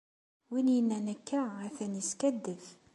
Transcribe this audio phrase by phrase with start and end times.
[0.51, 2.63] Win yennan akka, atan yeskaddeb.